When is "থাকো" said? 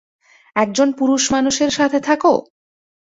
2.07-2.33